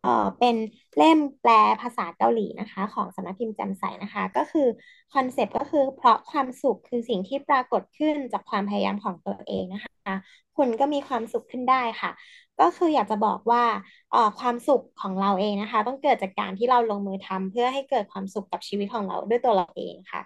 [0.02, 0.56] เอ่อเป็น
[0.98, 4.68] เล่มแปลภาษาเกาหลีนะคะ ของสำนักพิมพ์แจ่มใสนะคะ ก็คือ
[5.14, 10.14] concept ก็คือเพราะความสุขคือสิ่งที่ปรากฏขึ้นจากความพยายามของตัวเองนะคะ
[10.58, 12.12] คุณก็มีความสุขขึ้นได้ค่ะ
[12.60, 13.64] ก็คืออยากจะบอกว่า
[14.10, 20.22] เอ่อความสุขของเราเองนะคะ ต้องเกิดจากการที่เราลงมือทำเพื่อให้เกิดความสุขกับชีวิตของเราด้วยตัวเราเองค่ะ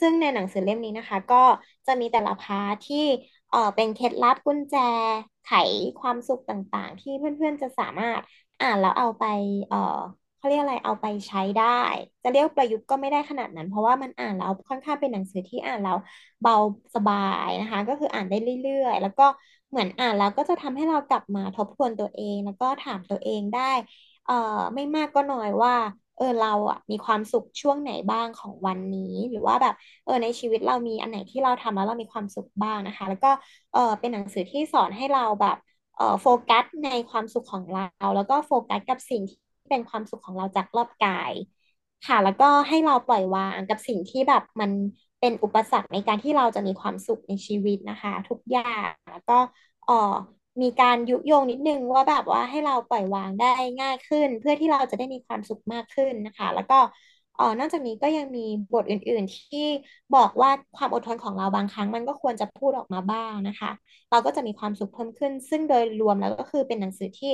[0.00, 1.44] ซึ่งในหนังสือเล่มนี้นะคะ ก็
[1.86, 3.06] จะมีแต่ละพาร์ทที่
[3.50, 4.76] เอ่อเป็นเคล็ดลับกุญแจ
[5.44, 5.52] ไข
[6.00, 8.20] ความสุขต่างๆ ที่เพื่อนๆจะสามารถ
[8.60, 9.24] อ่านแล้วเอาไป
[9.68, 9.98] เอ่อ
[10.36, 11.64] เขาเรียกอะไรเอาไปใช้ได้
[12.22, 15.96] จะเรียกประยุกต์ก็ไม่ได้ขนาดนั้น เพราะว่ามันอ่านแล้วค่อนข้างเป็นหนังสือที่อ่านแล้ว
[16.40, 16.54] เบา
[16.94, 17.14] สบา
[17.44, 19.24] ยนะคะ ก็คืออ่านได้เรื่อยๆ แล้วก็
[19.70, 23.72] เหมือนอ่านแล้วก็จะทำให้เรากลับมาทบทวนตัวเอง แล้วก็ถามตัวเองได้
[24.24, 24.34] เอ่อ
[24.74, 25.74] ไม่มากก็น้อยว่า
[26.16, 33.30] เออเราอะมีความสุขช่วงไหนบ้างของวันนี้ หรือว่าแบบ เออในชีวิตเรามีอันไหนที่เราทำแล้วเรามีความสุขบ้างนะคะ แล้วก็
[33.72, 35.56] เออเป็นหนังสือที่สอนให้เราแบบ
[35.96, 39.38] เออโฟกัสในความสุขของเรา แล้วก็โฟกัสกับสิ่งที่
[39.70, 41.32] เป็นความสุขของเราจากรอบกาย
[42.06, 44.70] ค่ะ แล้วก็ให้เราปล่อยวางกับสิ่งที่แบบมัน
[45.20, 49.38] เป็นอุปสรรคในการที่เราจะมีความสุขในชีวิตนะคะ ทุกอย่างแล้วก็
[49.88, 49.94] ออ
[50.62, 53.46] มีการยุโยงนิดนึงว่าแบบว่าให้เราปล่อยวางได้
[53.80, 56.78] ง่ายขึ้น เพื่อที่เราจะได้มีความสุขมากขึ้นนะคะ แล้วก็
[57.38, 58.40] ออนอกจากนี้ก็ยังมี
[58.72, 59.66] บทอื่น ๆ ที่
[60.14, 63.70] บอกว่าความอดทนของเราบางครั้งมันก็ควรจะพูดออกมาบ้างนะคะ
[64.10, 67.32] เราก็จะมีความสุขเพิ่มขึ้น ซึ่งโดยรวมแล้วก็คือเป็นหนังสือที่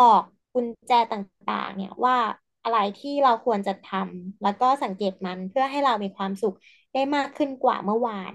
[0.00, 2.16] บอกกุญแจต่าง ๆ เนี่ยว่า
[2.64, 6.54] อะไรที่เราควรจะทำแล้วก็สังเกตมันเพื่อให้เรามีความสุข
[6.92, 8.32] ได้มากขึ้นกว่าเมื่อวาน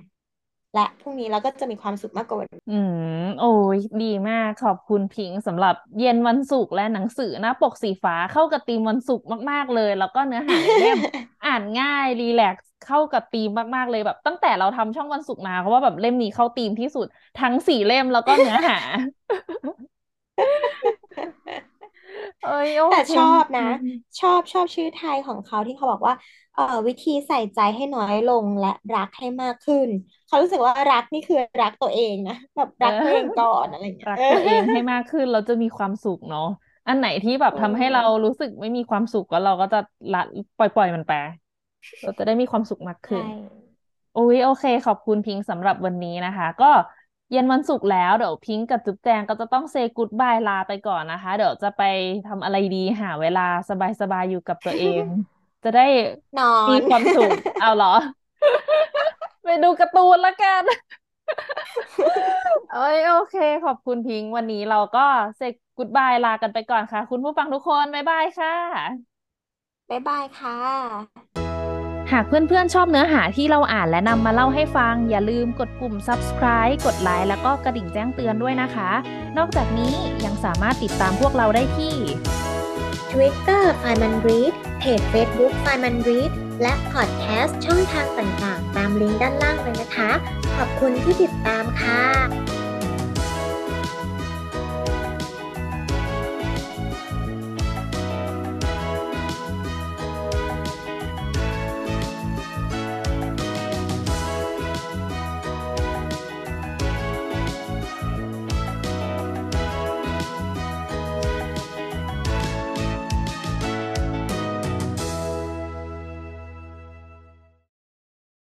[0.74, 3.00] และพรุ่งนี้เราก็จะมีความสุขมากกว่าวันนี้อืม
[3.38, 11.00] โอ้ยดีมากขอบคุณพิงค์สำหรับเย็นวันศุกร์และหนังสือหน้าปกสีฟ้าเข้ากับธีมวันศุกร์มากๆเลย แล้วก็เนื้อหาในเล่ม
[11.44, 17.06] อ่านง่ายรีแลกซ์เข้ากับธีมมากๆเลยแบบ ตั้งแต่เราทำช่องวันศุกร์มาเพราะว่าแบบเล่มนี้เข้าธีมที่สุด
[17.38, 18.76] ทั้งสี่เล่มแล้วก็เนื้อหา
[22.44, 23.86] เอ้ยโอแต่เคชอบนะอืม
[24.20, 26.14] ชอบชอบชื่อไทยของเขาที่เขาบอกว่า
[26.54, 29.90] เอ่อวิธีใส่ใจให้น้อยลงและรักให้มากขึ้น
[30.26, 36.42] เขารู้สึกว่ารักนี่คือรักตัวเองนะแบบเออรักตัวเองก่อนอะไรอย่างเงี้ยรักเออตัวเองให้มากขึ้นเราจะมีความสุขเนาะ
[36.88, 39.78] อันไหนที่แบบอืทำให้เราม รู้สึกไม่มีความสุขก็เราก็จะ
[40.12, 40.20] ละ
[40.58, 41.12] ปล่อยปล่อยมันไป
[42.02, 43.26] เราจะได้มีความสุขมากใช่ขึ้น
[44.12, 46.66] โอ้ยโอเค ขอบคุณพิงค์สำหรับวันนี้นะคะ ก็
[47.34, 51.84] เย็นวันศุกร์แล้วเดี๋ยวพิงค์กับจุ๊บแจงก็จะต้องเซ y กู๊ดบายลาไปก่อนนะคะ เดี๋ยวจะไป
[52.28, 53.48] ทำอะไรดีหาเวลา
[54.02, 55.04] สบายๆอยู่กับตัวเอง
[55.64, 55.88] จะได้
[56.40, 57.94] นอมีนความสุขเอาเหรอ
[59.44, 60.64] ไปดูการ์ตูนละกัน
[62.74, 65.06] เอ้ยโอเค ขอบคุณพิงค์วันนี้เราก็
[65.38, 68.56] เซ y กู๊ดบายลากันไปก่อนค่ะ คุณผู้ฟังทุกคน บ๊ายบายค่ะ
[69.90, 71.43] บ๊ายบายค่ะ
[72.14, 78.92] หากเพื่อนๆ ชอบเนื้อหาที่เราอ่านและนำมาเล่าให้ฟัง อย่าลืมกดปุ่ม subscribe กดไลค์แล้วก็กระดิ่งแจ้งเตือนด้วยนะคะ
[79.38, 79.94] นอกจากนี้
[80.26, 81.96] ยังสามารถติดตามพวกเราได้ที่
[83.12, 90.12] Twitter ไฟมันรีดเพจ Facebook ไฟมันรีดและพอดแคสต์ช่องทางต่างๆ ตามลิงก์ด้านล่างเลยนะคะ
[90.56, 92.02] ขอบคุณที่ติดตามค่ะ